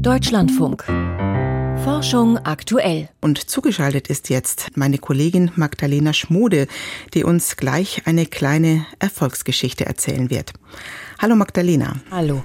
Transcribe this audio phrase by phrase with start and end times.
[0.00, 0.84] Deutschlandfunk.
[1.84, 3.08] Forschung aktuell.
[3.20, 6.68] Und zugeschaltet ist jetzt meine Kollegin Magdalena Schmode,
[7.14, 10.52] die uns gleich eine kleine Erfolgsgeschichte erzählen wird.
[11.18, 11.96] Hallo Magdalena.
[12.10, 12.42] Hallo.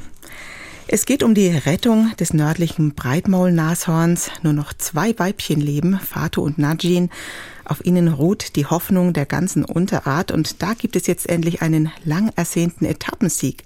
[0.88, 4.31] Es geht um die Rettung des nördlichen Breitmaulnashorns.
[4.41, 7.09] Nur noch zwei Weibchen leben, Fatu und Najin.
[7.65, 11.91] Auf ihnen ruht die Hoffnung der ganzen Unterart und da gibt es jetzt endlich einen
[12.04, 13.63] lang ersehnten Etappensieg.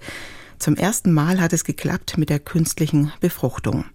[0.60, 3.86] Zum ersten Mal hat es geklappt mit der künstlichen Befruchtung.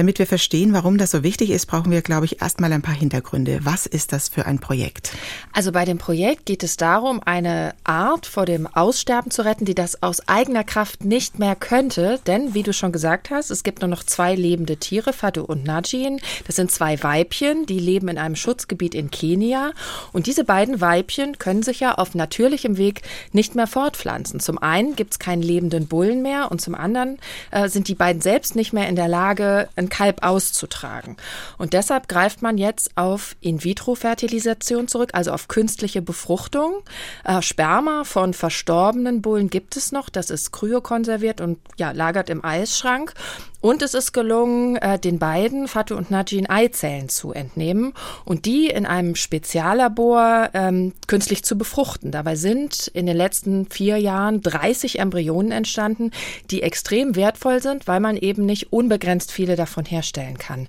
[0.00, 2.94] Damit wir verstehen, warum das so wichtig ist, brauchen wir, glaube ich, erstmal ein paar
[2.94, 3.60] Hintergründe.
[3.64, 5.12] Was ist das für ein Projekt?
[5.52, 9.74] Also bei dem Projekt geht es darum, eine Art vor dem Aussterben zu retten, die
[9.74, 12.18] das aus eigener Kraft nicht mehr könnte.
[12.26, 15.64] Denn, wie du schon gesagt hast, es gibt nur noch zwei lebende Tiere, Fatu und
[15.64, 16.18] Najin.
[16.46, 19.72] Das sind zwei Weibchen, die leben in einem Schutzgebiet in Kenia.
[20.12, 24.40] Und diese beiden Weibchen können sich ja auf natürlichem Weg nicht mehr fortpflanzen.
[24.40, 27.18] Zum einen gibt es keinen lebenden Bullen mehr und zum anderen
[27.50, 31.16] äh, sind die beiden selbst nicht mehr in der Lage, ein Kalb auszutragen.
[31.58, 36.82] Und deshalb greift man jetzt auf In-vitro-Fertilisation zurück, also auf künstliche Befruchtung.
[37.24, 42.44] Äh, Sperma von verstorbenen Bullen gibt es noch, das ist kryokonserviert und ja, lagert im
[42.44, 43.14] Eisschrank.
[43.60, 47.92] Und es ist gelungen, äh, den beiden, Fatu und Najin, Eizellen zu entnehmen
[48.24, 52.10] und die in einem Speziallabor ähm, künstlich zu befruchten.
[52.10, 56.10] Dabei sind in den letzten vier Jahren 30 Embryonen entstanden,
[56.50, 60.68] die extrem wertvoll sind, weil man eben nicht unbegrenzt viele davon herstellen kann.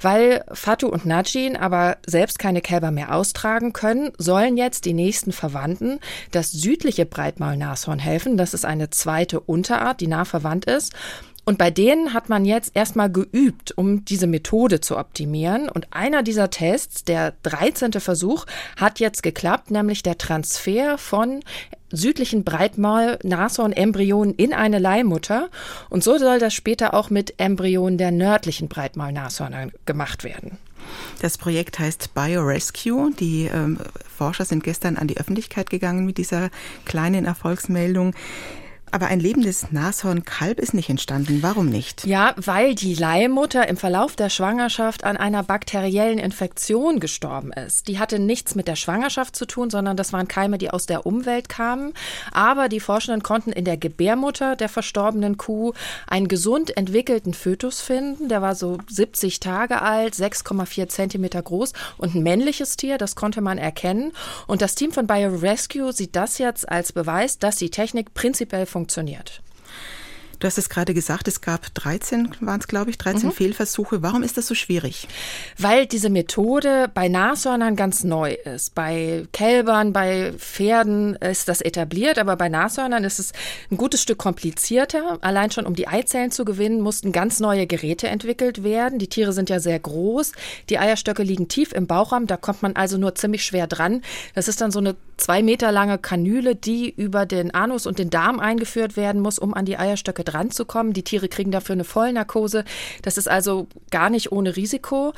[0.00, 5.32] Weil Fatu und Najin aber selbst keine Kälber mehr austragen können, sollen jetzt die nächsten
[5.32, 8.36] Verwandten das südliche Breitmaulnashorn helfen.
[8.36, 10.94] Das ist eine zweite Unterart, die nah verwandt ist.
[11.48, 15.70] Und bei denen hat man jetzt erstmal geübt, um diese Methode zu optimieren.
[15.70, 17.92] Und einer dieser Tests, der 13.
[17.92, 18.44] Versuch,
[18.76, 21.40] hat jetzt geklappt, nämlich der Transfer von
[21.90, 25.48] südlichen Breitmaul-Nashorn-Embryonen in eine Leihmutter.
[25.90, 30.58] Und so soll das später auch mit Embryonen der nördlichen Breitmaul-Nashörner gemacht werden.
[31.20, 33.12] Das Projekt heißt BioRescue.
[33.18, 33.78] Die ähm,
[34.16, 36.50] Forscher sind gestern an die Öffentlichkeit gegangen mit dieser
[36.84, 38.14] kleinen Erfolgsmeldung.
[38.90, 41.42] Aber ein lebendes Nashornkalb ist nicht entstanden.
[41.42, 42.06] Warum nicht?
[42.06, 47.88] Ja, weil die Leihmutter im Verlauf der Schwangerschaft an einer bakteriellen Infektion gestorben ist.
[47.88, 51.06] Die hatte nichts mit der Schwangerschaft zu tun, sondern das waren Keime, die aus der
[51.06, 51.92] Umwelt kamen.
[52.32, 55.72] Aber die Forschenden konnten in der Gebärmutter der verstorbenen Kuh
[56.06, 58.28] einen gesund entwickelten Fötus finden.
[58.28, 63.40] Der war so 70 Tage alt, 6,4 Zentimeter groß und ein männliches Tier, das konnte
[63.40, 64.12] man erkennen.
[64.46, 68.77] Und das Team von BioRescue sieht das jetzt als Beweis, dass die Technik prinzipiell funktioniert
[68.78, 69.42] funktioniert.
[70.38, 73.32] Du hast es gerade gesagt, es gab 13, waren es glaube ich, 13 mhm.
[73.32, 74.02] Fehlversuche.
[74.02, 75.08] Warum ist das so schwierig?
[75.58, 78.76] Weil diese Methode bei Nashörnern ganz neu ist.
[78.76, 83.32] Bei Kälbern, bei Pferden ist das etabliert, aber bei Nashörnern ist es
[83.72, 85.18] ein gutes Stück komplizierter.
[85.22, 89.00] Allein schon um die Eizellen zu gewinnen, mussten ganz neue Geräte entwickelt werden.
[89.00, 90.30] Die Tiere sind ja sehr groß.
[90.68, 94.02] Die Eierstöcke liegen tief im Bauchraum, da kommt man also nur ziemlich schwer dran.
[94.36, 98.08] Das ist dann so eine zwei Meter lange Kanüle, die über den Anus und den
[98.08, 100.92] Darm eingeführt werden muss, um an die Eierstöcke dran zu kommen.
[100.94, 102.64] Die Tiere kriegen dafür eine Vollnarkose.
[103.02, 105.12] Das ist also gar nicht ohne Risiko.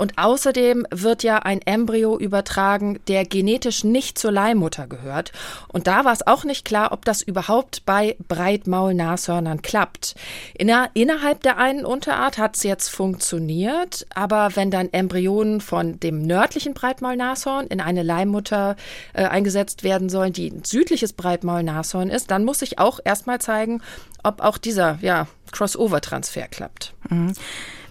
[0.00, 5.30] Und außerdem wird ja ein Embryo übertragen, der genetisch nicht zur Leihmutter gehört.
[5.68, 10.14] Und da war es auch nicht klar, ob das überhaupt bei Breitmaulnashörnern klappt.
[10.56, 16.22] Inner innerhalb der einen Unterart hat es jetzt funktioniert, aber wenn dann Embryonen von dem
[16.22, 18.76] nördlichen Breitmaulnashorn in eine Leihmutter
[19.12, 23.82] äh, eingesetzt werden sollen, die ein südliches Breitmaulnashorn ist, dann muss ich auch erstmal zeigen,
[24.22, 26.94] ob auch dieser ja, Crossover-Transfer klappt.
[27.10, 27.34] Mhm.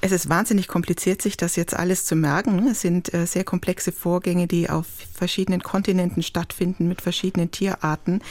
[0.02, 2.68] Es ist wahnsinnig kompliziert, sich das jetzt alles zu merken.
[2.68, 8.22] Es sind äh, sehr komplexe Vorgänge, die auf verschiedenen Kontinenten stattfinden mit verschiedenen Tierarten.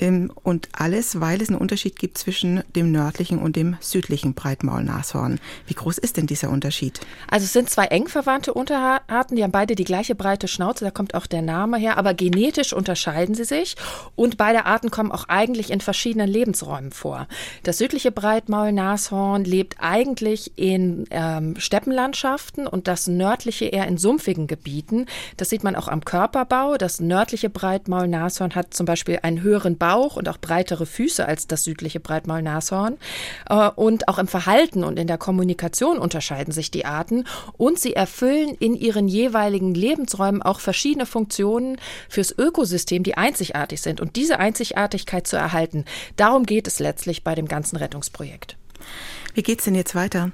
[0.00, 5.40] Ähm, und alles, weil es einen Unterschied gibt zwischen dem nördlichen und dem südlichen Breitmaulnashorn.
[5.66, 7.00] Wie groß ist denn dieser Unterschied?
[7.30, 10.90] Also es sind zwei eng verwandte Unterarten, die haben beide die gleiche breite Schnauze, da
[10.90, 13.76] kommt auch der Name her, aber genetisch unterscheiden sie sich
[14.14, 17.26] und beide Arten kommen auch eigentlich in verschiedenen Lebensräumen vor.
[17.62, 25.06] Das südliche Breitmaulnashorn lebt eigentlich in ähm, Steppenlandschaften und das nördliche eher in sumpfigen Gebieten.
[25.36, 26.76] Das sieht man auch am Körperbau.
[26.76, 31.46] Das nördliche Breitmaulnashorn hat zum Beispiel einen höheren Bau Bauch und auch breitere Füße als
[31.46, 32.98] das südliche Breitmaulnashorn.
[33.48, 37.24] Äh, und auch im Verhalten und in der Kommunikation unterscheiden sich die Arten.
[37.56, 41.78] Und sie erfüllen in ihren jeweiligen Lebensräumen auch verschiedene Funktionen
[42.10, 44.02] fürs Ökosystem, die einzigartig sind.
[44.02, 45.86] Und diese Einzigartigkeit zu erhalten,
[46.16, 48.58] darum geht es letztlich bei dem ganzen Rettungsprojekt.
[49.32, 50.32] Wie geht es denn jetzt weiter?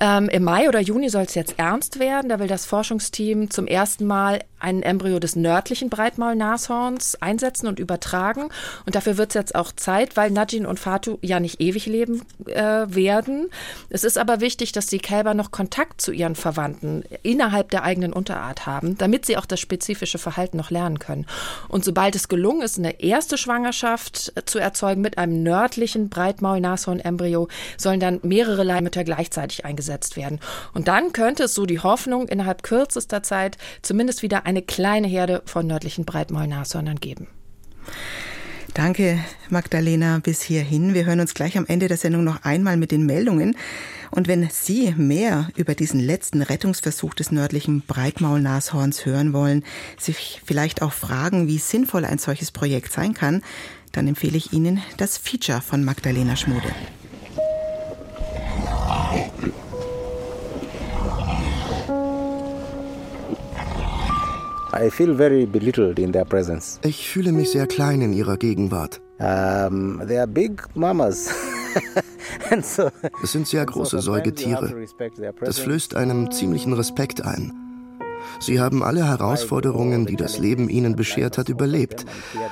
[0.00, 2.28] Ähm, Im Mai oder Juni soll es jetzt ernst werden.
[2.28, 8.48] Da will das Forschungsteam zum ersten Mal ein Embryo des nördlichen Breitmaulnashorns einsetzen und übertragen.
[8.86, 12.22] Und dafür wird es jetzt auch Zeit, weil Najin und Fatu ja nicht ewig leben
[12.46, 13.48] äh, werden.
[13.88, 18.12] Es ist aber wichtig, dass die Kälber noch Kontakt zu ihren Verwandten innerhalb der eigenen
[18.12, 21.26] Unterart haben, damit sie auch das spezifische Verhalten noch lernen können.
[21.68, 28.00] Und sobald es gelungen ist, eine erste Schwangerschaft zu erzeugen mit einem nördlichen Breitmaul-Nashorn-Embryo, sollen
[28.00, 30.40] dann mehrere Leihmütter gleichzeitig eingesetzt werden.
[30.74, 35.42] Und dann könnte es so die Hoffnung innerhalb kürzester Zeit zumindest wieder eine kleine Herde
[35.46, 37.28] von nördlichen Breitmaulnashörnern geben.
[38.74, 39.18] Danke,
[39.48, 40.94] Magdalena, bis hierhin.
[40.94, 43.56] Wir hören uns gleich am Ende der Sendung noch einmal mit den Meldungen.
[44.10, 49.64] Und wenn Sie mehr über diesen letzten Rettungsversuch des nördlichen Breitmaulnashorns hören wollen,
[49.98, 53.42] sich vielleicht auch fragen, wie sinnvoll ein solches Projekt sein kann,
[53.92, 56.72] dann empfehle ich Ihnen das Feature von Magdalena Schmude.
[66.82, 69.00] Ich fühle mich sehr klein in ihrer Gegenwart.
[69.18, 71.30] Um, they are big mamas.
[73.22, 74.74] Es sind sehr große Säugetiere.
[75.40, 77.52] Das flößt einem ziemlichen Respekt ein.
[78.40, 82.04] Sie haben alle Herausforderungen, die das Leben ihnen beschert hat, überlebt.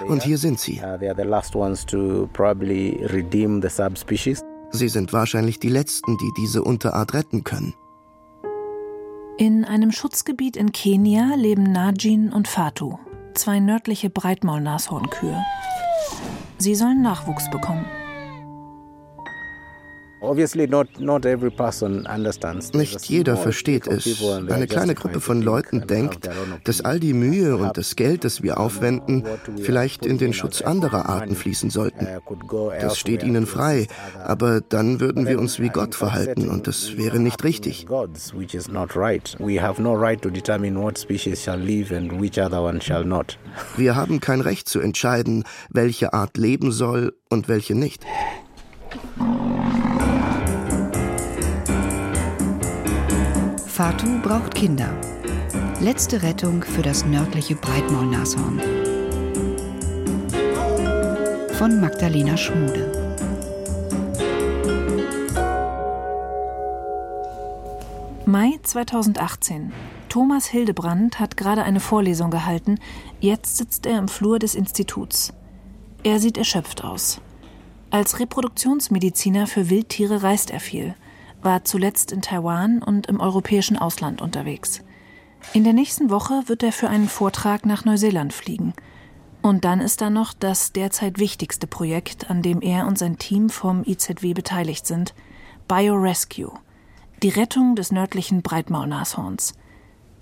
[0.06, 0.82] Und hier sind sie.
[4.70, 7.74] Sie sind wahrscheinlich die Letzten, die diese Unterart retten können.
[9.38, 12.98] In einem Schutzgebiet in Kenia leben Najin und Fatu,
[13.34, 15.44] zwei nördliche Breitmaulnashornkühe.
[16.56, 17.84] Sie sollen Nachwuchs bekommen.
[22.74, 24.22] Nicht jeder versteht es.
[24.48, 26.28] Eine kleine Gruppe von Leuten denkt,
[26.64, 29.24] dass all die Mühe und das Geld, das wir aufwenden,
[29.62, 32.06] vielleicht in den Schutz anderer Arten fließen sollten.
[32.80, 33.86] Das steht ihnen frei,
[34.24, 37.86] aber dann würden wir uns wie Gott verhalten und das wäre nicht richtig.
[43.76, 48.04] Wir haben kein Recht zu entscheiden, welche Art leben soll und welche nicht.
[53.76, 54.88] Fatu braucht Kinder.
[55.82, 58.58] Letzte Rettung für das nördliche Breitmaulnashorn.
[61.58, 62.90] Von Magdalena Schmude.
[68.24, 69.74] Mai 2018.
[70.08, 72.78] Thomas Hildebrand hat gerade eine Vorlesung gehalten.
[73.20, 75.34] Jetzt sitzt er im Flur des Instituts.
[76.02, 77.20] Er sieht erschöpft aus.
[77.90, 80.94] Als Reproduktionsmediziner für Wildtiere reist er viel
[81.42, 84.82] war zuletzt in Taiwan und im europäischen Ausland unterwegs.
[85.52, 88.74] In der nächsten Woche wird er für einen Vortrag nach Neuseeland fliegen.
[89.42, 93.48] Und dann ist da noch das derzeit wichtigste Projekt, an dem er und sein Team
[93.48, 95.14] vom IZW beteiligt sind,
[95.68, 96.52] BioRescue,
[97.22, 99.54] die Rettung des nördlichen Breitmaulnashorns.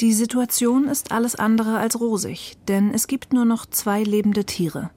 [0.01, 4.91] Die Situation ist alles andere als rosig, denn es gibt nur noch zwei lebende Tiere,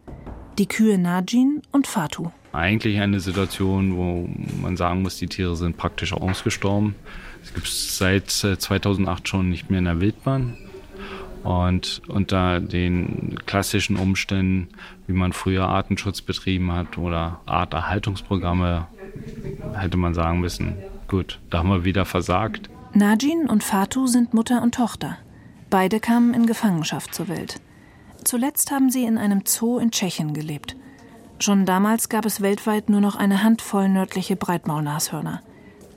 [0.58, 4.30] die Kühe Najin und Fatu eigentlich eine Situation, wo
[4.62, 6.96] man sagen muss, die Tiere sind praktisch ausgestorben.
[7.44, 10.58] Es gibt seit 2008 äh, schon nicht mehr in der Wildbahn.
[11.44, 14.68] Und unter den klassischen Umständen,
[15.06, 18.88] wie man früher Artenschutz betrieben hat oder Arterhaltungsprogramme,
[19.74, 20.76] hätte man sagen müssen,
[21.08, 22.70] gut, da haben wir wieder versagt.
[22.94, 25.18] Najin und Fatu sind Mutter und Tochter.
[25.70, 27.62] Beide kamen in Gefangenschaft zur Welt.
[28.24, 30.76] Zuletzt haben sie in einem Zoo in Tschechien gelebt.
[31.40, 35.42] Schon damals gab es weltweit nur noch eine Handvoll nördliche Breitmaulnashörner.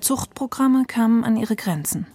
[0.01, 2.07] Zuchtprogramme kamen an ihre Grenzen.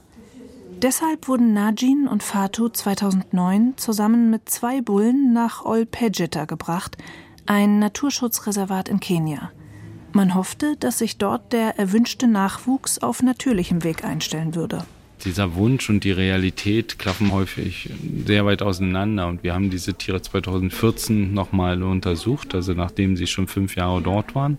[0.82, 6.98] Deshalb wurden Najin und Fatu 2009 zusammen mit zwei Bullen nach Ol Pejeta gebracht,
[7.46, 9.52] ein Naturschutzreservat in Kenia.
[10.12, 14.86] Man hoffte, dass sich dort der erwünschte Nachwuchs auf natürlichem Weg einstellen würde
[15.26, 17.90] dieser Wunsch und die Realität klaffen häufig
[18.26, 19.28] sehr weit auseinander.
[19.28, 24.36] Und wir haben diese Tiere 2014 nochmal untersucht, also nachdem sie schon fünf Jahre dort
[24.36, 24.58] waren.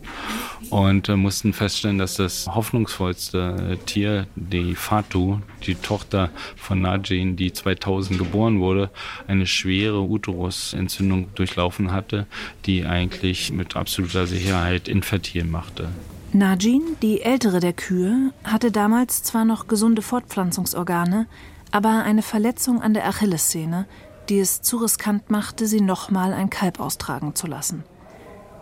[0.70, 7.52] Und äh, mussten feststellen, dass das hoffnungsvollste Tier, die Fatu, die Tochter von Najin, die
[7.52, 8.90] 2000 geboren wurde,
[9.26, 12.26] eine schwere Uterusentzündung durchlaufen hatte,
[12.66, 15.88] die eigentlich mit absoluter Sicherheit infertil machte.
[16.36, 21.26] Najin, die ältere der Kühe, hatte damals zwar noch gesunde Fortpflanzungsorgane,
[21.70, 23.86] aber eine Verletzung an der Achillessehne,
[24.28, 27.84] die es zu riskant machte, sie nochmal ein Kalb austragen zu lassen.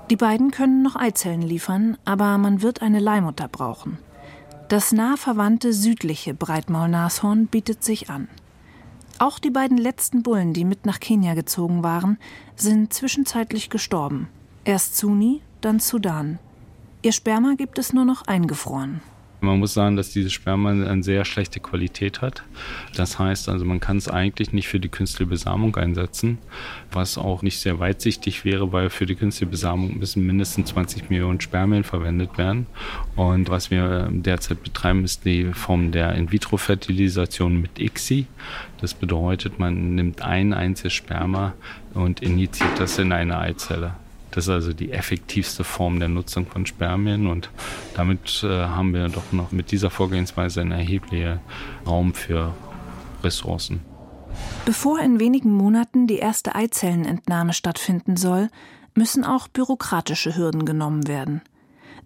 [0.09, 3.99] Die beiden können noch Eizellen liefern, aber man wird eine Leihmutter brauchen.
[4.69, 8.29] Das nah verwandte südliche Breitmaulnashorn bietet sich an.
[9.19, 12.19] Auch die beiden letzten Bullen, die mit nach Kenia gezogen waren,
[12.55, 14.29] sind zwischenzeitlich gestorben.
[14.65, 16.39] Erst Suni, dann Sudan.
[17.05, 19.03] Ihr Sperma gibt es nur noch eingefroren.
[19.43, 22.45] Man muss sagen, dass dieses Sperma eine sehr schlechte Qualität hat.
[22.97, 26.39] Das heißt also, man kann es eigentlich nicht für die künstliche Besamung einsetzen,
[26.93, 31.43] was auch nicht sehr weitsichtig wäre, weil für die künstliche Besamung müssen mindestens 20 Millionen
[31.43, 32.69] Spermien verwendet werden.
[33.17, 38.27] Und was wir derzeit betreiben, ist die Form der In-vitro-Fertilisation mit ICSI.
[38.81, 41.53] Das bedeutet, man nimmt ein einziges Sperma
[41.93, 43.97] und injiziert das in eine Eizelle.
[44.35, 47.51] Das ist also die effektivste Form der Nutzung von Spermien und
[47.95, 51.39] damit äh, haben wir doch noch mit dieser Vorgehensweise einen erheblichen
[51.87, 52.53] Raum für
[53.23, 53.81] Ressourcen.
[54.65, 58.49] Bevor in wenigen Monaten die erste Eizellenentnahme stattfinden soll,
[58.97, 61.41] müssen auch bürokratische Hürden genommen werden.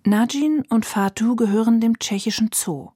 [0.05, 2.91] Najin und Fatu gehören dem tschechischen Zoo.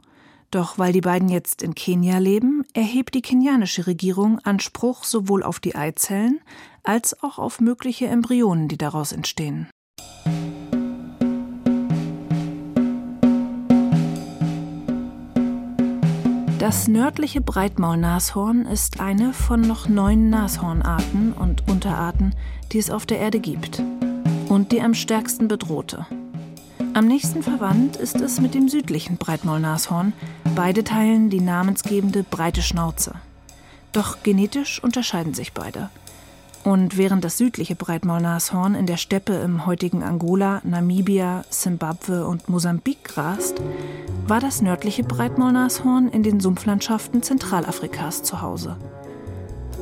[0.51, 5.61] Doch weil die beiden jetzt in Kenia leben, erhebt die kenianische Regierung Anspruch sowohl auf
[5.61, 6.41] die Eizellen
[6.83, 9.69] als auch auf mögliche Embryonen, die daraus entstehen.
[16.59, 22.37] Das nördliche Breitmaulnashorn ist eine von noch neun Nashornarten und Unterarten,
[22.71, 23.83] die es auf der Erde gibt.
[24.49, 26.07] Und die am stärksten bedrohte.
[26.95, 30.13] Am nächsten verwandt ist es mit dem südlichen Breitmaulnashorn.
[30.55, 33.15] Beide teilen die namensgebende breite Schnauze.
[33.93, 35.91] Doch genetisch unterscheiden sich beide.
[36.65, 43.03] Und während das südliche Breitmaulnashorn in der Steppe im heutigen Angola, Namibia, Simbabwe und Mosambik
[43.03, 43.61] grast,
[44.29, 48.77] war das nördliche Breitmaulnashorn in den Sumpflandschaften Zentralafrikas zu Hause.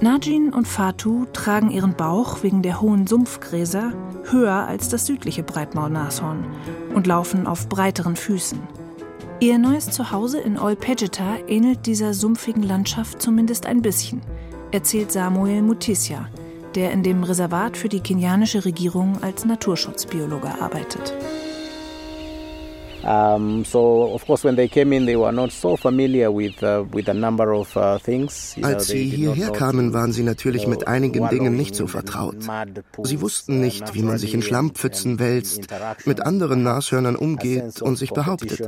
[0.01, 3.93] Najin und Fatu tragen ihren Bauch wegen der hohen Sumpfgräser
[4.31, 6.47] höher als das südliche Breitmaulnashorn
[6.95, 8.59] und laufen auf breiteren Füßen.
[9.41, 14.23] Ihr neues Zuhause in Olpejeta ähnelt dieser sumpfigen Landschaft zumindest ein bisschen,
[14.71, 16.29] erzählt Samuel Mutisya,
[16.75, 21.15] der in dem Reservat für die kenianische Regierung als Naturschutzbiologe arbeitet.
[23.03, 26.85] Um, so of course when they came in they were not so familiar with uh,
[26.93, 28.55] with a number of uh, things.
[28.57, 32.37] You Als sie hierher kamen, waren sie natürlich mit einigen Dingen nicht so vertraut.
[33.03, 35.69] Sie wussten nicht, wie man sich in Schlammpfützen wälzt,
[36.05, 38.61] mit anderen Nashörnern umgeht und sich behauptet.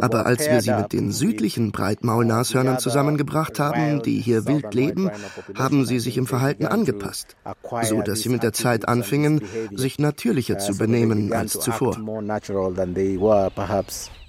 [0.00, 5.10] Aber als wir sie mit den südlichen Breitmaulnashörnern zusammengebracht haben, die hier wild leben,
[5.54, 7.36] haben sie sich im Verhalten angepasst,
[7.82, 9.42] so dass sie mit der Zeit anfingen,
[9.74, 11.96] sich natürlicher zu benehmen als zuvor.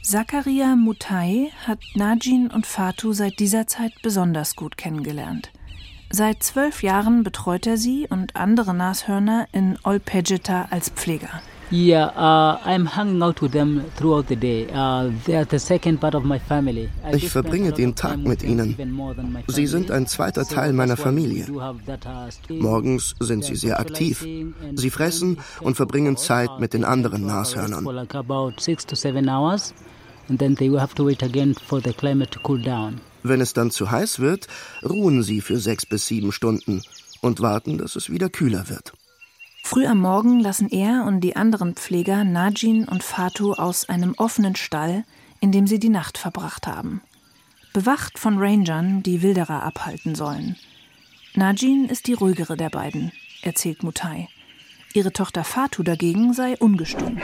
[0.01, 5.51] Zakaria Mutai hat Najin und Fatu seit dieser Zeit besonders gut kennengelernt.
[6.09, 11.41] Seit zwölf Jahren betreut er sie und andere Nashörner in Olpejeta als Pfleger.
[11.71, 14.67] Yeah, uh, I'm hanging out with them throughout the day.
[14.73, 16.89] Uh, they are the second part of my family.
[17.13, 18.75] Ich verbringe den Tag mit ihnen.
[19.47, 21.45] Sie sind ein zweiter Teil meiner Familie.
[21.47, 21.75] Uh,
[22.49, 24.25] Morgens sind sie sehr aktiv.
[24.75, 27.85] Sie fressen und verbringen Zeit mit den anderen Nashörnern.
[33.21, 34.47] Wenn es dann zu heiß wird,
[34.83, 36.81] ruhen sie für sechs bis sieben Stunden
[37.21, 38.93] und warten, dass es wieder kühler wird.
[39.69, 44.55] Früh am Morgen lassen er und die anderen Pfleger Najin und Fatu aus einem offenen
[44.55, 45.03] Stall,
[45.41, 47.03] in dem sie die Nacht verbracht haben.
[47.71, 50.55] Bewacht von Rangern, die Wilderer abhalten sollen.
[51.35, 53.11] Najin ist die ruhigere der beiden,
[53.43, 54.27] erzählt Mutai.
[54.95, 57.19] Ihre Tochter Fatu dagegen sei ungestüm.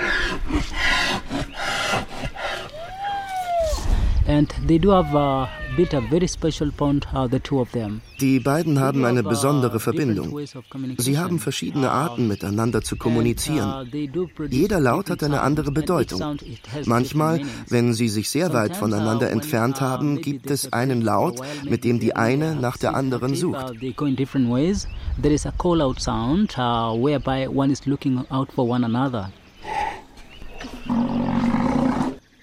[4.28, 5.50] And they do have a
[8.20, 10.40] die beiden haben eine besondere Verbindung.
[10.98, 13.90] Sie haben verschiedene Arten, miteinander zu kommunizieren.
[14.50, 16.38] Jeder Laut hat eine andere Bedeutung.
[16.86, 22.00] Manchmal, wenn sie sich sehr weit voneinander entfernt haben, gibt es einen Laut, mit dem
[22.00, 23.74] die eine nach der anderen sucht.
[25.22, 29.32] There is a call-out sound uh, whereby one is looking out for one another.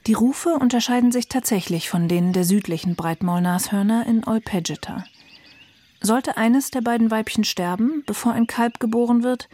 [0.07, 5.05] Die Rufe unterscheiden sich tatsächlich von denen der südlichen Breitmaulnashörner in Olpejeta.
[6.01, 9.49] Sollte eines der beiden Weibchen sterben, bevor ein Kalb geboren wird,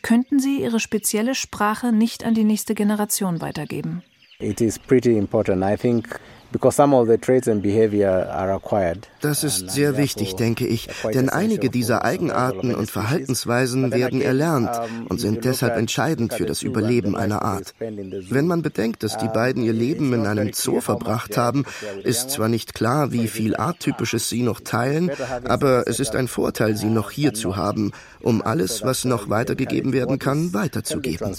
[0.00, 4.02] könnten sie ihre spezielle Sprache nicht an die nächste Generation weitergeben.
[4.38, 5.62] It is pretty important.
[5.62, 6.18] I think
[9.22, 14.70] das ist sehr wichtig, denke ich, denn einige dieser Eigenarten und Verhaltensweisen werden erlernt
[15.08, 17.74] und sind deshalb entscheidend für das Überleben einer Art.
[17.78, 21.64] Wenn man bedenkt, dass die beiden ihr Leben in einem Zoo verbracht haben,
[22.02, 25.10] ist zwar nicht klar, wie viel Arttypisches sie noch teilen,
[25.44, 29.92] aber es ist ein Vorteil, sie noch hier zu haben, um alles, was noch weitergegeben
[29.92, 31.34] werden kann, weiterzugeben.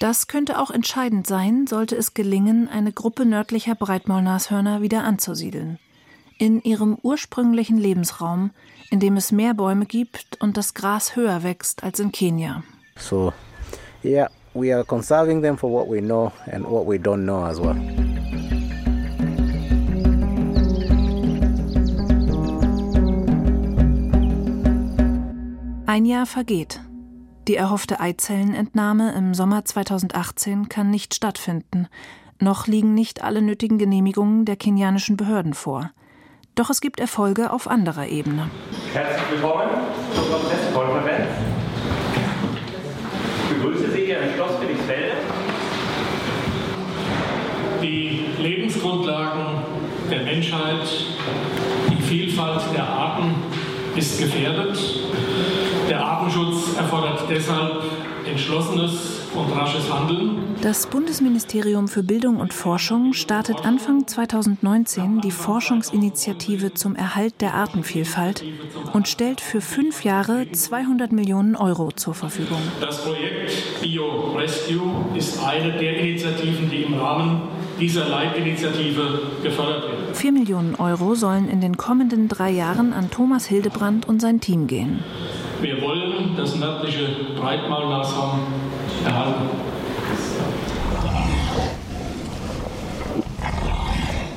[0.00, 5.78] Das könnte auch entscheidend sein, sollte es gelingen, eine Gruppe nördlicher Breitmaulnashörner wieder anzusiedeln.
[6.38, 8.50] In ihrem ursprünglichen Lebensraum,
[8.90, 12.62] in dem es mehr Bäume gibt und das Gras höher wächst als in Kenia.
[12.96, 13.34] So,
[14.02, 14.30] yeah.
[14.54, 17.76] We are conserving them for what we know and what we don't know as well.
[25.86, 26.80] Ein Jahr vergeht.
[27.50, 31.88] Die erhoffte Eizellenentnahme im Sommer 2018 kann nicht stattfinden.
[32.38, 35.90] Noch liegen nicht alle nötigen Genehmigungen der kenianischen Behörden vor.
[36.54, 38.48] Doch es gibt Erfolge auf anderer Ebene.
[38.92, 39.68] Herzlich willkommen
[40.14, 41.26] zur Prozesskonferenz.
[43.42, 45.16] Ich begrüße Sie hier im Schloss Felixfelde.
[47.82, 49.64] Die Lebensgrundlagen
[50.08, 50.86] der Menschheit,
[51.90, 53.34] die Vielfalt der Arten
[53.96, 54.78] ist gefährdet.
[55.90, 57.82] Der Artenschutz erfordert deshalb
[58.24, 58.92] entschlossenes
[59.34, 60.54] und rasches Handeln.
[60.62, 68.44] Das Bundesministerium für Bildung und Forschung startet Anfang 2019 die Forschungsinitiative zum Erhalt der Artenvielfalt
[68.92, 72.62] und stellt für fünf Jahre 200 Millionen Euro zur Verfügung.
[72.80, 77.42] Das Projekt Bio Rescue ist eine der Initiativen, die im Rahmen
[77.80, 80.14] dieser Leitinitiative gefördert werden.
[80.14, 84.68] Vier Millionen Euro sollen in den kommenden drei Jahren an Thomas Hildebrand und sein Team
[84.68, 85.02] gehen.
[85.60, 88.40] Wir wollen das nördliche Breitmaulnashorn
[89.04, 89.50] erhalten.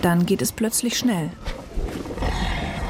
[0.01, 1.29] Dann geht es plötzlich schnell.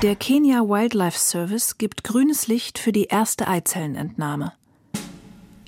[0.01, 4.53] Der Kenya Wildlife Service gibt grünes Licht für die erste Eizellenentnahme.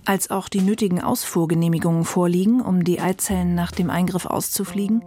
[0.03, 5.03] Als auch die nötigen Ausfuhrgenehmigungen vorliegen, um die Eizellen nach dem Eingriff auszufliegen,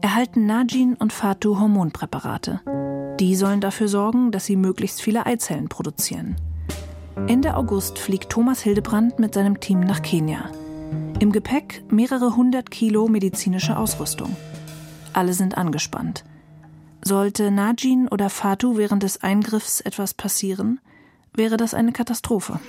[0.00, 2.60] erhalten Najin und Fatu Hormonpräparate.
[3.18, 6.36] Die sollen dafür sorgen, dass sie möglichst viele Eizellen produzieren.
[7.26, 10.50] Ende August fliegt Thomas Hildebrand mit seinem Team nach Kenia.
[11.18, 14.34] Im Gepäck mehrere hundert Kilo medizinische Ausrüstung.
[15.12, 16.24] Alle sind angespannt.
[17.02, 20.80] Sollte Najin oder Fatu während des Eingriffs etwas passieren,
[21.34, 22.60] wäre das eine Katastrophe.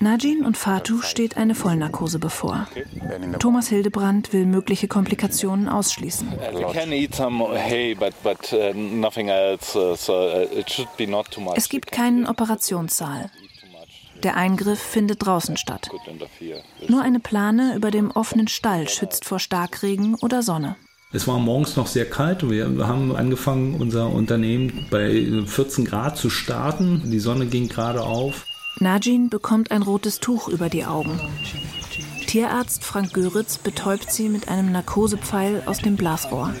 [0.00, 2.68] Najin und Fatu steht eine Vollnarkose bevor.
[3.38, 6.28] Thomas Hildebrand will mögliche Komplikationen ausschließen.
[6.28, 6.34] Uh,
[11.38, 13.30] uh, es gibt keinen Operationssaal.
[14.22, 15.90] Der Eingriff findet draußen statt.
[16.86, 20.76] Nur eine Plane über dem offenen Stall schützt vor Starkregen oder Sonne.
[21.14, 26.16] Es war morgens noch sehr kalt und wir haben angefangen, unser Unternehmen bei 14 Grad
[26.16, 27.02] zu starten.
[27.10, 28.46] Die Sonne ging gerade auf.
[28.78, 31.20] Najin bekommt ein rotes Tuch über die Augen.
[32.26, 36.54] Tierarzt Frank Göritz betäubt sie mit einem Narkosepfeil aus dem Blasrohr.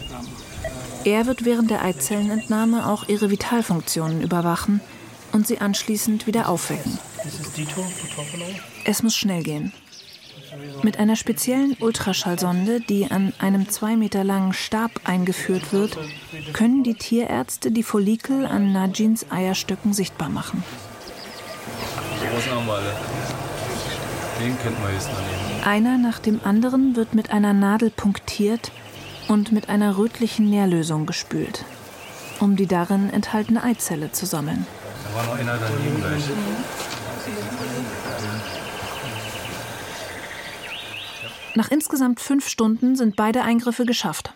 [1.04, 4.82] Er wird während der Eizellenentnahme auch ihre Vitalfunktionen überwachen
[5.32, 6.98] und sie anschließend wieder aufwecken.
[8.84, 9.72] Es muss schnell gehen.
[10.82, 15.96] Mit einer speziellen Ultraschallsonde, die an einem zwei Meter langen Stab eingeführt wird,
[16.52, 20.62] können die Tierärzte die Follikel an Najins Eierstöcken sichtbar machen.
[24.40, 25.64] Den könnten wir jetzt noch nehmen.
[25.64, 28.72] Einer nach dem anderen wird mit einer Nadel punktiert
[29.28, 31.64] und mit einer rötlichen Nährlösung gespült,
[32.40, 34.66] um die darin enthaltene Eizelle zu sammeln.
[35.04, 36.24] Da war noch einer daneben gleich.
[41.54, 44.32] Nach insgesamt fünf Stunden sind beide Eingriffe geschafft.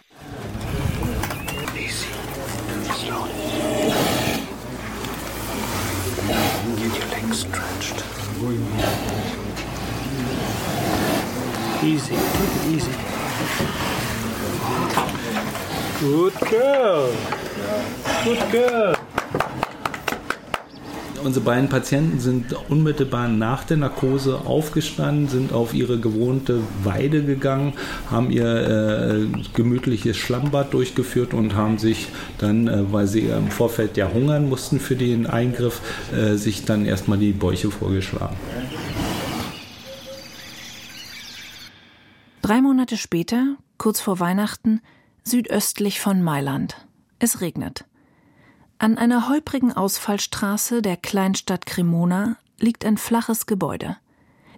[11.83, 12.15] Easy,
[12.69, 12.91] easy.
[16.01, 17.13] Good girl.
[18.25, 19.06] Good girl.
[21.27, 27.73] Unsere beiden Patienten sind unmittelbar nach der Narkose aufgestanden, sind auf ihre gewohnte Weide gegangen,
[28.09, 32.07] haben ihr äh, gemütliches Schlammbad durchgeführt und haben sich
[32.39, 35.81] dann, äh, weil sie im Vorfeld ja hungern mussten für den Eingriff,
[36.15, 38.37] äh, sich dann erstmal die Bäuche vorgeschlagen.
[42.41, 44.81] Drei Monate später, kurz vor Weihnachten,
[45.25, 46.87] südöstlich von Mailand.
[47.19, 47.85] Es regnet.
[48.79, 53.97] An einer holprigen Ausfallstraße der Kleinstadt Cremona liegt ein flaches Gebäude.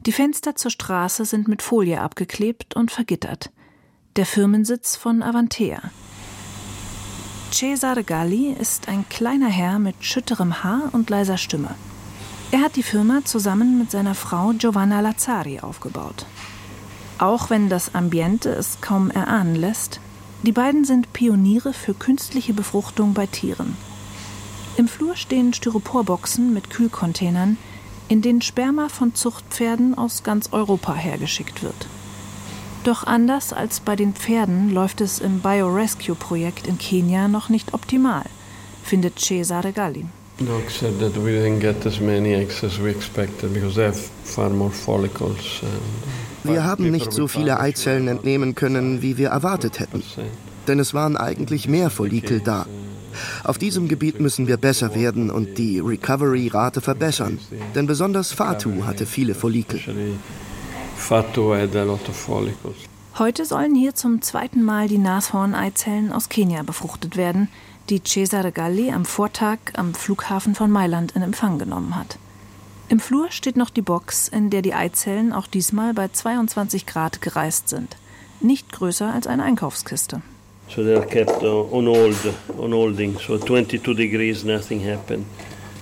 [0.06, 3.50] Die Fenster zur Straße sind mit Folie abgeklebt und vergittert.
[4.16, 5.80] Der Firmensitz von Avantea.
[7.52, 11.76] Cesare Galli ist ein kleiner Herr mit schütterem Haar und leiser Stimme.
[12.50, 16.26] Er hat die Firma zusammen mit seiner Frau Giovanna Lazzari aufgebaut.
[17.18, 20.00] Auch wenn das Ambiente es kaum erahnen lässt,
[20.42, 23.76] die beiden sind Pioniere für künstliche Befruchtung bei Tieren.
[24.78, 27.56] Im Flur stehen Styroporboxen mit Kühlcontainern,
[28.06, 31.88] in denen Sperma von Zuchtpferden aus ganz Europa hergeschickt wird.
[32.84, 38.24] Doch anders als bei den Pferden läuft es im Biorescue-Projekt in Kenia noch nicht optimal.
[38.84, 40.06] findet Cesare Galli.
[40.38, 43.98] No, except that we didn't get as many eggs as we expected because they have
[44.22, 45.60] far more follicles.
[46.44, 50.04] Wir haben nicht so viele Eizellen entnehmen können, wie wir erwartet hätten.
[50.68, 52.66] Denn es waren eigentlich mehr Follikel da.
[53.44, 57.38] Auf diesem Gebiet müssen wir besser werden und die Recovery-Rate verbessern.
[57.74, 59.80] Denn besonders Fatu hatte viele Follikel.
[63.18, 67.48] Heute sollen hier zum zweiten Mal die Nashorn-Eizellen aus Kenia befruchtet werden
[67.88, 72.18] die Cesare Galli am Vortag am Flughafen von Mailand in Empfang genommen hat.
[72.90, 77.22] Im Flur steht noch die Box, in der die Eizellen auch diesmal bei 22 Grad
[77.22, 77.96] gereist sind.
[78.40, 80.22] Nicht größer als eine Einkaufskiste.
[80.74, 83.18] So they are kept on hold, on holding.
[83.18, 85.24] So 22 degrees, nothing happened.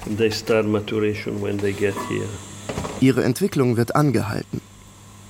[0.06, 2.28] And they start maturation when they get here.
[3.00, 4.60] Ihre Entwicklung wird angehalten.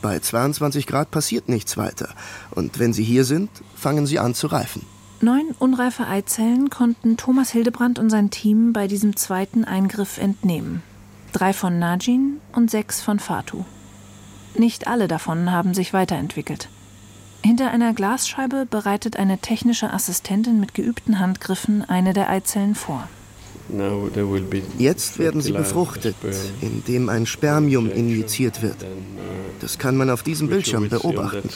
[0.02, 2.08] Bei 22 Grad passiert nichts weiter.
[2.50, 4.82] Und wenn sie hier sind, fangen sie an zu reifen.
[5.20, 10.82] Neun unreife Eizellen konnten Thomas Hildebrand und sein Team bei diesem zweiten Eingriff entnehmen.
[11.32, 13.64] Drei von Najin und sechs von Fatu.
[14.54, 16.68] Nicht alle davon haben sich weiterentwickelt.
[17.46, 23.08] Hinter einer Glasscheibe bereitet eine technische Assistentin mit geübten Handgriffen eine der Eizellen vor.
[24.78, 26.16] Jetzt werden sie befruchtet,
[26.60, 28.84] indem ein Spermium injiziert wird.
[29.60, 31.48] Das kann man auf diesem Bildschirm beobachten.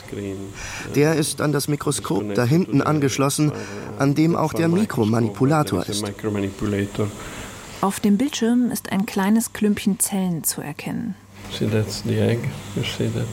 [0.95, 3.51] Der ist an das Mikroskop da hinten angeschlossen,
[3.99, 6.05] an dem auch der Mikromanipulator ist.
[7.81, 11.17] Auf dem Bildschirm ist ein kleines Klümpchen Zellen zu erkennen.
[11.51, 12.49] See, that's the egg.
[12.77, 13.27] You see that.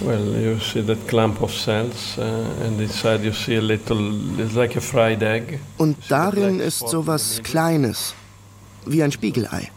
[0.00, 2.22] Uh, well, you see that clump of cells, uh,
[2.64, 5.58] and inside you see a little, it's like a fried egg.
[5.78, 8.14] Und darin ist sowas Kleines,
[8.84, 9.70] wie ein Spiegelei.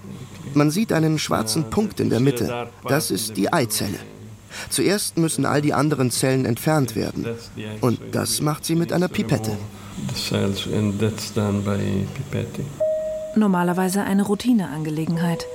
[0.53, 2.69] Man sieht einen schwarzen Punkt in der Mitte.
[2.88, 3.99] Das ist die Eizelle.
[4.69, 7.27] Zuerst müssen all die anderen Zellen entfernt werden.
[7.82, 9.51] Und das macht sie mit einer Pipette.
[13.36, 15.45] Normalerweise eine Routineangelegenheit.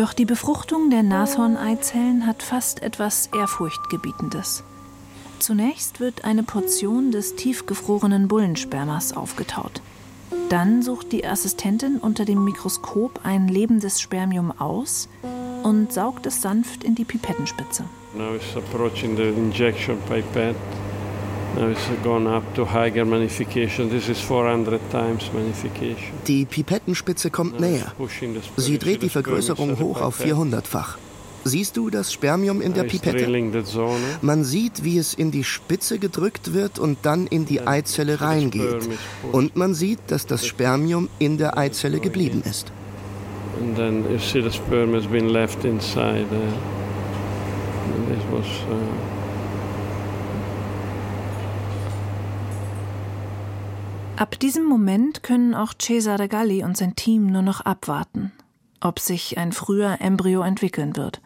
[0.00, 4.64] Doch die Befruchtung der Nashorneizellen hat fast etwas Ehrfurchtgebietendes.
[5.40, 9.82] Zunächst wird eine Portion des tiefgefrorenen Bullenspermas aufgetaut.
[10.48, 15.10] Dann sucht die Assistentin unter dem Mikroskop ein lebendes Spermium aus
[15.64, 17.84] und saugt es sanft in die Pipettenspitze.
[18.16, 20.56] Now it's approaching the injection pipette.
[26.26, 27.92] Die Pipettenspitze kommt näher.
[28.56, 30.98] Sie dreht die Vergrößerung hoch auf 400-fach.
[31.42, 33.26] Siehst du das Spermium in der Pipette?
[34.20, 38.88] Man sieht, wie es in die Spitze gedrückt wird und dann in die Eizelle reingeht.
[39.32, 42.70] Und man sieht, dass das Spermium in der Eizelle geblieben ist.
[43.60, 46.26] And then you see the sperm has been left inside.
[46.30, 46.38] Uh,
[48.08, 48.46] this was.
[48.70, 49.19] Uh,
[54.20, 58.30] Ab diesem Moment können auch Cesare Galli und sein Team nur noch abwarten
[58.80, 61.20] ob sich ein früher Embryo entwickeln wird.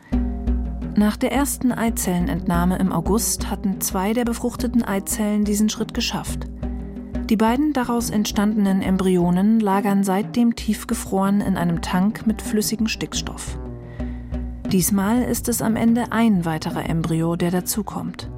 [0.96, 6.46] Nach der ersten Eizellenentnahme im August hatten zwei der befruchteten Eizellen diesen Schritt geschafft.
[7.30, 13.58] Die beiden daraus entstandenen Embryonen lagern seitdem tiefgefroren in einem Tank mit flüssigem Stickstoff.
[14.70, 18.30] Diesmal ist es am Ende ein weiterer Embryo, der dazukommt.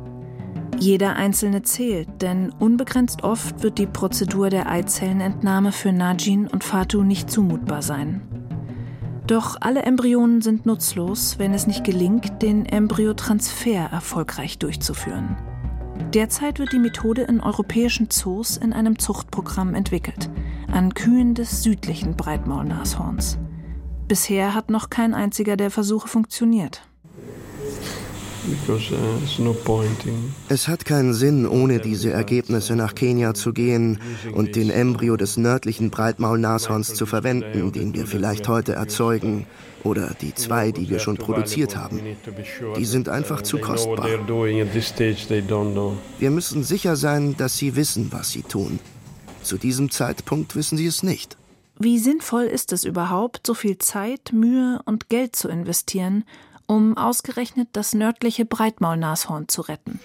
[0.78, 7.02] Jeder einzelne zählt, denn unbegrenzt oft wird die Prozedur der Eizellenentnahme für Najin und Fatu
[7.02, 8.22] nicht zumutbar sein.
[9.26, 15.36] Doch alle Embryonen sind nutzlos, wenn es nicht gelingt, den Embryotransfer erfolgreich durchzuführen.
[16.12, 20.30] Derzeit wird die Methode in europäischen Zoos in einem Zuchtprogramm entwickelt,
[20.70, 23.38] an Kühen des südlichen Breitmaulnashorns.
[24.06, 26.82] Bisher hat noch kein einziger der Versuche funktioniert.
[28.46, 29.82] Uh,
[30.48, 33.98] es hat keinen Sinn, ohne diese Ergebnisse nach Kenia zu gehen
[34.34, 39.46] und den Embryo des nördlichen Breitmaulnashorns zu verwenden, den wir vielleicht heute erzeugen,
[39.82, 42.00] oder die zwei, die wir schon produziert haben.
[42.76, 44.08] Die sind einfach zu kostbar.
[46.18, 48.78] Wir müssen sicher sein, dass sie wissen, was sie tun.
[49.42, 51.36] Zu diesem Zeitpunkt wissen sie es nicht.
[51.78, 56.24] Wie sinnvoll ist es überhaupt, so viel Zeit, Mühe und Geld zu investieren,
[56.66, 60.00] um ausgerechnet das nördliche Breitmaulnashorn zu retten.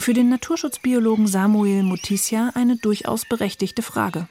[0.00, 4.28] Für den Naturschutzbiologen Samuel Mutisia eine durchaus berechtigte Frage.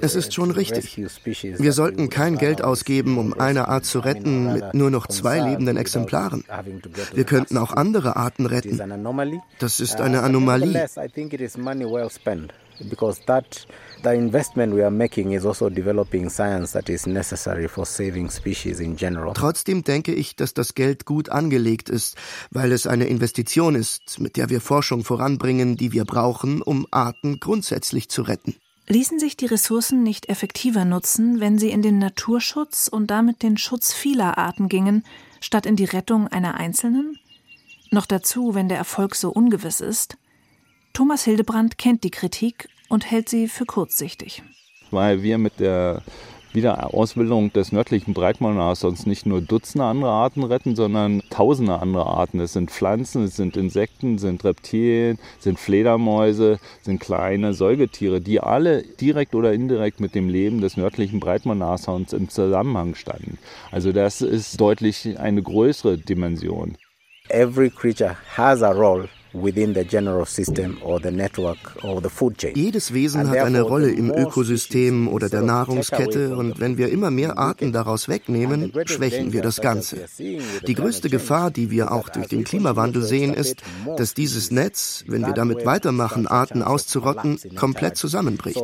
[0.00, 0.96] Es ist schon richtig.
[0.96, 5.76] Wir sollten kein Geld ausgeben, um eine Art zu retten mit nur noch zwei lebenden
[5.76, 6.44] Exemplaren.
[7.12, 8.80] Wir könnten auch andere Arten retten.
[9.58, 10.88] Das ist eine Anomalie.
[14.02, 18.80] The investment we are making is also developing science that is necessary for saving species
[18.80, 19.34] in general.
[19.34, 22.16] Trotzdem denke ich, dass das Geld gut angelegt ist,
[22.50, 27.40] weil es eine Investition ist, mit der wir Forschung voranbringen, die wir brauchen, um Arten
[27.40, 28.54] grundsätzlich zu retten.
[28.86, 33.58] Ließen sich die Ressourcen nicht effektiver nutzen, wenn sie in den Naturschutz und damit den
[33.58, 35.04] Schutz vieler Arten gingen,
[35.40, 37.18] statt in die Rettung einer einzelnen?
[37.90, 40.16] Noch dazu, wenn der Erfolg so ungewiss ist?
[40.94, 44.42] Thomas Hildebrand kennt die Kritik und hält sie für kurzsichtig.
[44.90, 46.02] Weil wir mit der
[46.52, 52.40] Wiederausbildung des nördlichen Breitmaulnashorns nicht nur Dutzende andere Arten retten, sondern tausende andere Arten.
[52.40, 57.54] Es sind Pflanzen, es sind Insekten, es sind Reptilien, es sind Fledermäuse, es sind kleine
[57.54, 63.38] Säugetiere, die alle direkt oder indirekt mit dem Leben des nördlichen Breitmaulnashorns im Zusammenhang standen.
[63.70, 66.76] Also das ist deutlich eine größere Dimension.
[67.28, 69.08] Every creature has a role
[72.54, 77.38] jedes Wesen hat eine Rolle im Ökosystem oder der Nahrungskette und wenn wir immer mehr
[77.38, 80.06] Arten daraus wegnehmen, schwächen wir das Ganze.
[80.66, 83.62] Die größte Gefahr, die wir auch durch den Klimawandel sehen, ist,
[83.96, 88.62] dass dieses Netz, wenn wir damit weitermachen, Arten auszurotten, komplett zusammenbricht.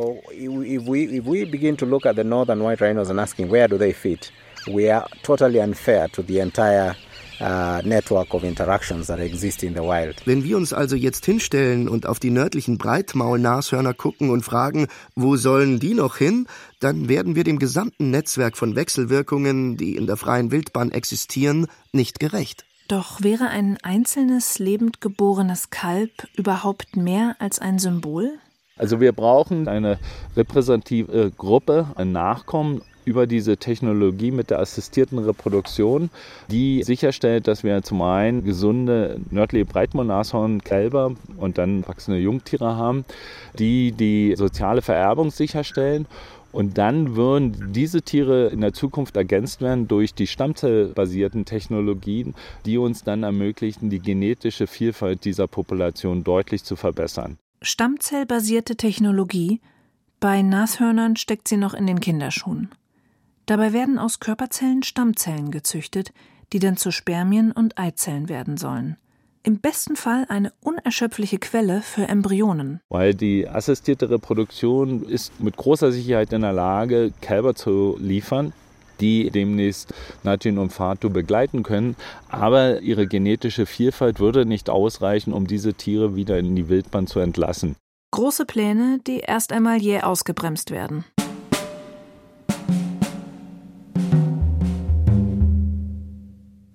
[4.69, 6.93] We are totally unfair to the entire
[7.39, 10.25] Uh, network of interactions that exist in the wild.
[10.25, 15.35] Wenn wir uns also jetzt hinstellen und auf die nördlichen Breitmaulnashörner gucken und fragen, wo
[15.35, 16.47] sollen die noch hin,
[16.79, 22.19] dann werden wir dem gesamten Netzwerk von Wechselwirkungen, die in der freien Wildbahn existieren, nicht
[22.19, 22.65] gerecht.
[22.87, 28.39] Doch wäre ein einzelnes lebend geborenes Kalb überhaupt mehr als ein Symbol?
[28.77, 29.97] Also wir brauchen eine
[30.35, 36.09] repräsentative Gruppe, ein Nachkommen über diese Technologie mit der assistierten Reproduktion,
[36.51, 43.05] die sicherstellt, dass wir zum einen gesunde nördliche Breitmaulnashornkälber und dann wachsende Jungtiere haben,
[43.57, 46.05] die die soziale Vererbung sicherstellen
[46.51, 52.35] und dann würden diese Tiere in der Zukunft ergänzt werden durch die stammzellbasierten Technologien,
[52.65, 57.37] die uns dann ermöglichen, die genetische Vielfalt dieser Population deutlich zu verbessern.
[57.61, 59.61] Stammzellbasierte Technologie?
[60.19, 62.69] Bei Nashörnern steckt sie noch in den Kinderschuhen.
[63.47, 66.13] Dabei werden aus Körperzellen Stammzellen gezüchtet,
[66.53, 68.97] die dann zu Spermien und Eizellen werden sollen.
[69.43, 72.81] Im besten Fall eine unerschöpfliche Quelle für Embryonen.
[72.89, 78.53] Weil die assistierte Reproduktion ist mit großer Sicherheit in der Lage, Kälber zu liefern,
[78.99, 81.95] die demnächst Najin und Fatu begleiten können.
[82.29, 87.19] Aber ihre genetische Vielfalt würde nicht ausreichen, um diese Tiere wieder in die Wildbahn zu
[87.19, 87.75] entlassen.
[88.11, 91.03] Große Pläne, die erst einmal jäh ausgebremst werden.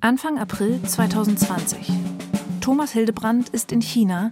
[0.00, 1.92] Anfang April 2020.
[2.60, 4.30] Thomas Hildebrand ist in China,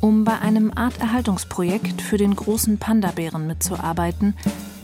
[0.00, 4.34] um bei einem Arterhaltungsprojekt für den großen Panda-Bären mitzuarbeiten,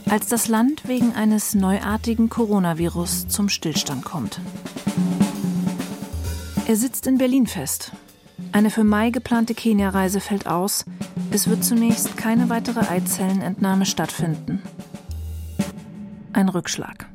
[0.09, 4.41] als das Land wegen eines neuartigen Coronavirus zum Stillstand kommt.
[6.67, 7.93] Er sitzt in Berlin fest.
[8.53, 10.85] Eine für Mai geplante Kenia-Reise fällt aus.
[11.31, 14.63] Es wird zunächst keine weitere Eizellenentnahme stattfinden.
[16.33, 17.07] Ein Rückschlag.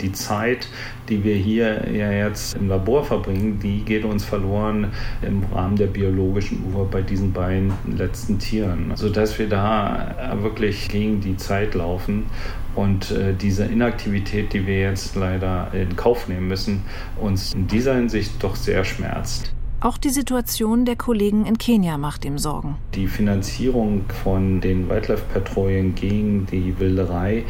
[0.00, 0.68] Die Zeit,
[1.08, 5.86] die wir hier ja jetzt im Labor verbringen, die geht uns verloren im Rahmen der
[5.86, 12.26] biologischen Uhr bei diesen beiden letzten Tieren, sodass wir da wirklich gegen die Zeit laufen
[12.74, 16.82] und äh, diese Inaktivität, die wir jetzt leider in Kauf nehmen müssen,
[17.18, 19.54] uns in dieser Hinsicht doch sehr schmerzt.
[19.80, 22.76] Auch die Situation der Kollegen in Kenia macht ihm Sorgen.
[22.94, 27.44] Die Finanzierung von den Wildlife-Patrouillen gegen die Wilderei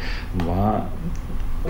[0.45, 0.89] war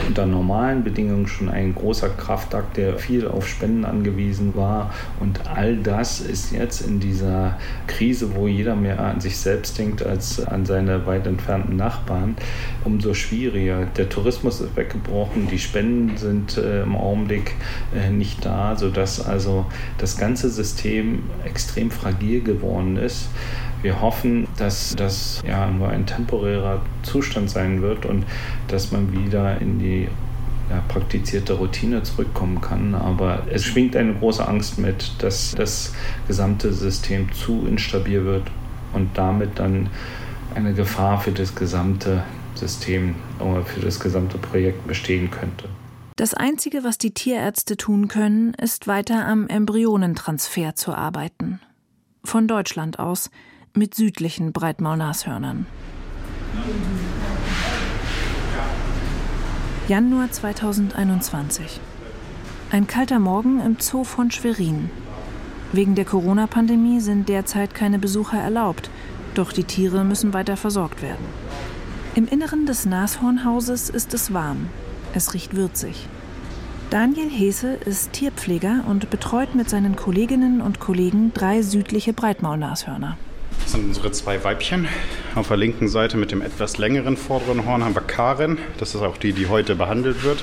[0.07, 4.93] unter normalen Bedingungen schon ein großer Kraftakt, der viel auf Spenden angewiesen war.
[5.19, 7.57] Und all das ist jetzt in dieser
[7.87, 12.35] Krise, wo jeder mehr an sich selbst denkt als an seine weit entfernten Nachbarn,
[12.83, 13.85] umso schwieriger.
[13.97, 17.55] Der Tourismus ist weggebrochen, die Spenden sind äh, im Augenblick
[17.95, 19.65] äh, nicht da, sodass also
[19.97, 23.29] das ganze System extrem fragil geworden ist.
[23.81, 28.25] Wir hoffen, dass das ja nur ein temporärer Zustand sein wird und
[28.67, 30.07] dass man wieder in die
[30.69, 32.95] ja, praktizierte Routine zurückkommen kann.
[32.95, 35.93] Aber es schwingt eine große Angst mit, dass das
[36.27, 38.51] gesamte System zu instabil wird
[38.93, 39.89] und damit dann
[40.55, 42.23] eine Gefahr für das gesamte
[42.55, 45.65] System oder für das gesamte Projekt bestehen könnte.
[46.15, 51.59] Das Einzige, was die Tierärzte tun können, ist weiter am Embryonentransfer zu arbeiten.
[52.23, 53.29] Von Deutschland aus,
[53.77, 55.65] mit südlichen Breitmaulnashörnern.
[59.87, 61.79] Januar 2021.
[62.71, 64.89] Ein kalter Morgen im Zoo von Schwerin.
[65.71, 68.89] Wegen der Corona-Pandemie sind derzeit keine Besucher erlaubt,
[69.35, 71.25] doch die Tiere müssen weiter versorgt werden.
[72.15, 74.69] Im Inneren des Nashornhauses ist es warm.
[75.13, 76.07] Es riecht würzig.
[76.89, 83.17] Daniel Hese ist Tierpfleger und betreut mit seinen Kolleginnen und Kollegen drei südliche Breitmaulnashörner.
[83.67, 84.87] Das sind unsere zwei Weibchen.
[85.35, 88.59] Auf der linken Seite mit dem etwas längeren vorderen Horn haben wir Karen.
[88.77, 90.41] Das ist auch die, die heute behandelt wird.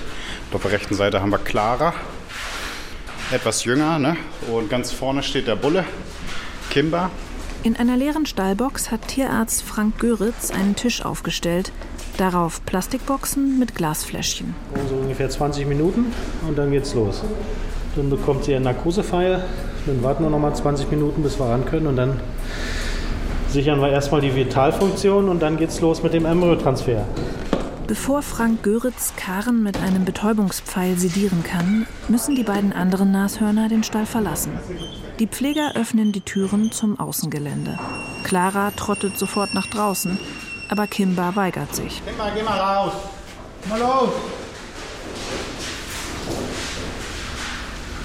[0.51, 1.95] Und auf der rechten Seite haben wir Clara.
[3.33, 3.99] Etwas jünger.
[3.99, 4.19] Ne?
[4.53, 5.87] Und ganz vorne steht der Bulle,
[6.69, 7.11] Kimber.
[7.63, 11.73] In einer leeren Stallbox hat Tierarzt Frank Göritz einen Tisch aufgestellt.
[12.19, 14.55] Darauf Plastikboxen mit Glasfläschchen.
[14.87, 16.13] So ungefähr 20 Minuten
[16.47, 17.23] und dann geht's los.
[17.97, 19.43] Dann bekommt sie einen Narkosepfeil.
[19.87, 22.21] Dann warten wir noch mal 20 Minuten, bis wir ran können und dann
[23.55, 27.07] sichern wir erstmal die Vitalfunktion und dann geht's los mit dem Embryotransfer.
[27.87, 33.85] Bevor Frank Göritz Karen mit einem Betäubungspfeil sedieren kann, müssen die beiden anderen Nashörner den
[33.85, 34.59] Stall verlassen.
[35.19, 37.79] Die Pfleger öffnen die Türen zum Außengelände.
[38.25, 40.19] Clara trottet sofort nach draußen,
[40.69, 42.03] aber Kimba weigert sich.
[42.05, 42.93] Kimba, geh mal raus.
[43.69, 44.11] Mal los.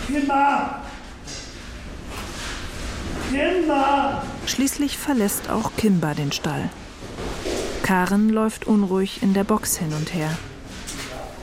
[0.08, 0.89] Kimba!
[3.30, 4.24] Kimba!
[4.48, 6.70] Schließlich verlässt auch Kimba den Stall.
[7.84, 10.36] Karen läuft unruhig in der Box hin und her.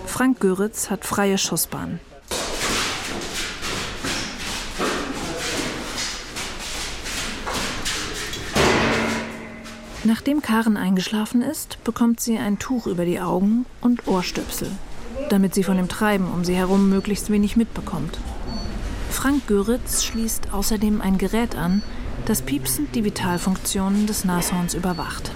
[0.05, 2.01] Frank Göritz hat freie Schussbahn.
[10.03, 14.71] Nachdem Karen eingeschlafen ist, bekommt sie ein Tuch über die Augen und Ohrstöpsel,
[15.31, 18.19] damit sie von dem Treiben um sie herum möglichst wenig mitbekommt.
[19.27, 21.83] Frank Göritz schließt außerdem ein Gerät an,
[22.27, 25.33] das piepsend die Vitalfunktionen des Nashorns überwacht.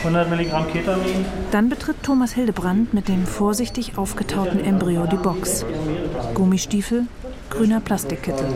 [0.00, 1.24] 100 Milligramm Ketamin.
[1.50, 5.64] Dann betritt Thomas Hildebrand mit dem vorsichtig aufgetauten Embryo die Box.
[6.34, 7.06] Gummistiefel,
[7.48, 8.46] grüner Plastikkittel.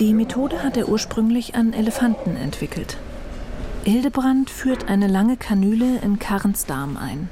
[0.00, 2.96] Die Methode hat er ursprünglich an Elefanten entwickelt.
[3.84, 7.28] Hildebrand führt eine lange Kanüle in Karens Darm ein.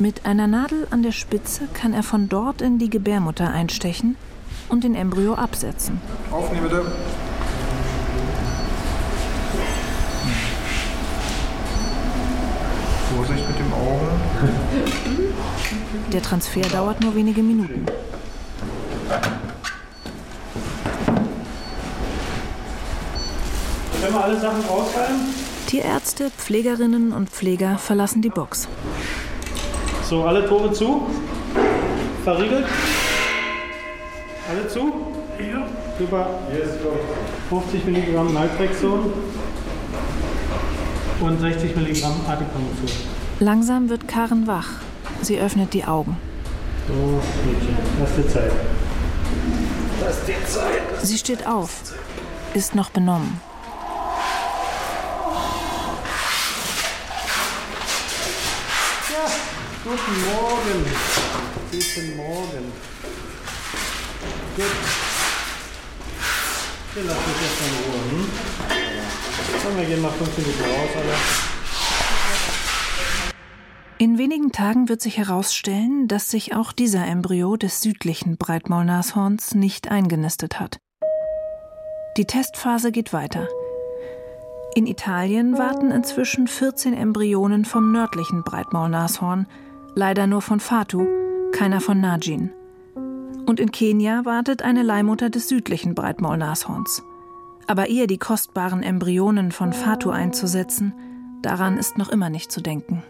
[0.00, 4.16] Mit einer Nadel an der Spitze kann er von dort in die Gebärmutter einstechen
[4.68, 6.00] und den Embryo absetzen.
[6.30, 6.82] Aufnehmen bitte.
[13.16, 14.08] Vorsicht mit dem Augen.
[16.12, 17.84] Der Transfer dauert nur wenige Minuten.
[24.00, 25.20] Können wir alle Sachen rausfallen?
[25.66, 28.68] Tierärzte, Pflegerinnen und Pfleger verlassen die Box.
[30.08, 31.06] So, alle Tore zu.
[32.24, 32.64] Verriegelt.
[34.48, 34.90] Alle zu.
[35.38, 35.66] Ja.
[35.98, 36.30] Über
[37.50, 39.12] 50 Milligramm Naltrexon
[41.20, 42.88] und 60 Milligramm Artekamazol.
[43.40, 44.68] Langsam wird Karen wach.
[45.20, 46.16] Sie öffnet die Augen.
[46.86, 46.94] So,
[47.44, 48.52] Mädchen, lass dir Zeit.
[50.02, 50.82] Lass dir Zeit.
[51.02, 51.82] Sie steht auf,
[52.54, 53.42] ist noch benommen.
[59.10, 59.30] Ja,
[59.88, 60.84] guten Morgen.
[61.72, 62.72] Guten Morgen.
[64.54, 64.64] Gut.
[66.94, 68.00] Wir lassen uns jetzt in Ruhe.
[68.10, 68.26] Hm?
[69.62, 71.14] Komm, wir gehen mal fünf Minuten raus, alle.
[73.96, 79.90] In wenigen Tagen wird sich herausstellen, dass sich auch dieser Embryo des südlichen Breitmaulnashorns nicht
[79.90, 80.80] eingenistet hat.
[82.18, 83.48] Die Testphase geht weiter.
[84.74, 89.46] In Italien warten inzwischen 14 Embryonen vom nördlichen Breitmaulnashorn,
[89.98, 91.08] leider nur von Fatu,
[91.50, 92.52] keiner von Najin.
[93.46, 97.02] Und in Kenia wartet eine Leihmutter des südlichen Breitmaulnashorns.
[97.66, 100.94] Aber ihr die kostbaren Embryonen von Fatu einzusetzen,
[101.42, 103.02] daran ist noch immer nicht zu denken.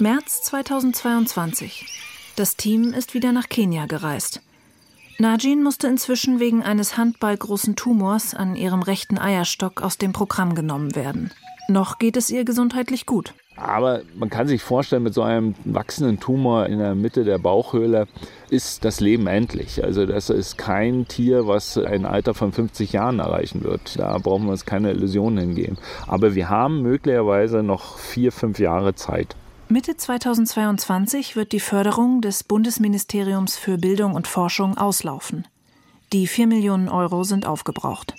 [0.00, 1.86] März 2022.
[2.34, 4.42] Das Team ist wieder nach Kenia gereist.
[5.18, 10.96] Najin musste inzwischen wegen eines handballgroßen Tumors an ihrem rechten Eierstock aus dem Programm genommen
[10.96, 11.30] werden.
[11.72, 13.32] Noch geht es ihr gesundheitlich gut.
[13.56, 18.08] Aber man kann sich vorstellen, mit so einem wachsenden Tumor in der Mitte der Bauchhöhle
[18.50, 19.82] ist das Leben endlich.
[19.82, 23.98] Also das ist kein Tier, was ein Alter von 50 Jahren erreichen wird.
[23.98, 25.78] Da brauchen wir uns keine Illusionen hingeben.
[26.06, 29.34] Aber wir haben möglicherweise noch vier, fünf Jahre Zeit.
[29.68, 35.46] Mitte 2022 wird die Förderung des Bundesministeriums für Bildung und Forschung auslaufen.
[36.12, 38.14] Die 4 Millionen Euro sind aufgebraucht.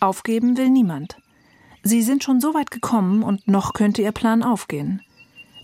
[0.00, 1.21] Aufgeben will niemand.
[1.82, 5.02] Sie sind schon so weit gekommen und noch könnte Ihr Plan aufgehen.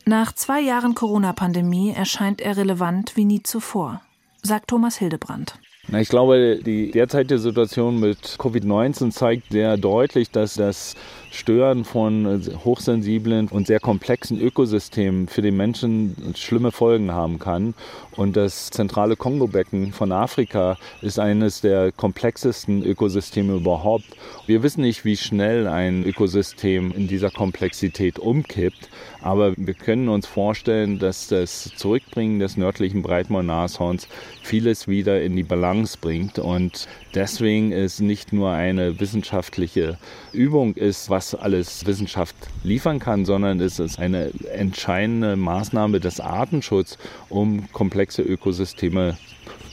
[0.05, 4.01] Nach zwei Jahren Corona-Pandemie erscheint er relevant wie nie zuvor,
[4.43, 5.59] sagt Thomas Hildebrand.
[5.91, 10.95] Na, ich glaube, die derzeitige Situation mit Covid-19 zeigt sehr deutlich, dass das
[11.31, 17.75] Stören von hochsensiblen und sehr komplexen Ökosystemen für den Menschen schlimme Folgen haben kann.
[18.17, 24.05] Und das zentrale Kongo-Becken von Afrika ist eines der komplexesten Ökosysteme überhaupt.
[24.47, 28.89] Wir wissen nicht, wie schnell ein Ökosystem in dieser Komplexität umkippt,
[29.21, 34.09] aber wir können uns vorstellen, dass das Zurückbringen des nördlichen Breitmaul-Nashorns
[34.43, 36.39] vieles wieder in die Balance bringt.
[36.39, 39.99] Und deswegen ist nicht nur eine wissenschaftliche
[40.33, 46.99] Übung ist, was alles Wissenschaft liefern kann, sondern es ist eine entscheidende Maßnahme des Artenschutzes,
[47.29, 49.17] um komplexe komplexe Ökosysteme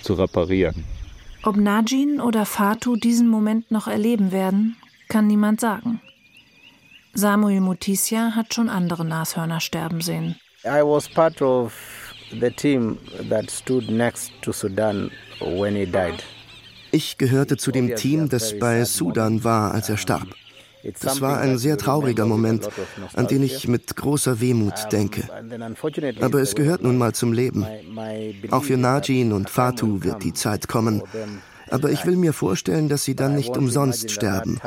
[0.01, 0.83] zu reparieren.
[1.43, 4.77] Ob Najin oder Fatu diesen Moment noch erleben werden,
[5.09, 6.01] kann niemand sagen.
[7.13, 10.35] Samuel Mutisia hat schon andere Nashörner sterben sehen.
[10.65, 11.73] I was part of
[12.31, 12.97] the team
[13.29, 16.23] that stood next to Sudan when he died.
[16.91, 20.27] Ich gehörte zu dem Team, das bei Sudan war, als er starb.
[20.83, 22.69] Es war ein sehr trauriger Moment,
[23.15, 25.23] an den ich mit großer Wehmut denke.
[26.21, 27.65] Aber es gehört nun mal zum Leben.
[28.51, 31.01] Auch für Najin und Fatu wird die Zeit kommen.
[31.71, 34.59] Aber ich will mir vorstellen, dass sie dann nicht umsonst sterben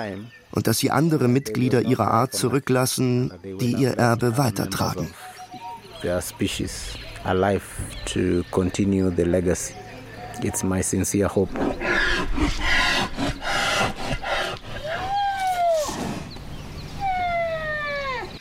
[0.50, 5.08] und dass sie andere Mitglieder ihrer Art zurücklassen, die ihr Erbe weitertragen.
[10.43, 11.51] It's my sincere hope.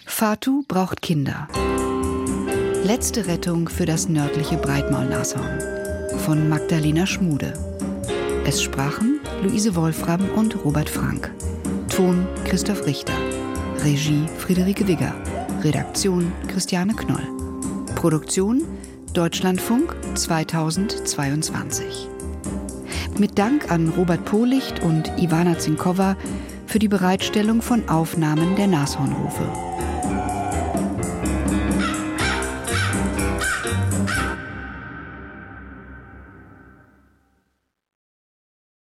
[0.06, 1.48] Fatu braucht Kinder.
[2.84, 5.60] Letzte Rettung für das nördliche Breitmaulnashorn
[6.26, 7.54] von Magdalena Schmude.
[8.45, 11.32] Es sprachen Luise Wolfram und Robert Frank.
[11.89, 13.14] Ton Christoph Richter.
[13.84, 15.14] Regie Friederike Wigger.
[15.64, 17.28] Redaktion Christiane Knoll.
[17.95, 18.64] Produktion
[19.14, 22.08] Deutschlandfunk 2022.
[23.18, 26.16] Mit Dank an Robert Policht und Ivana Zinkova
[26.68, 29.66] für die Bereitstellung von Aufnahmen der Nashornrufe.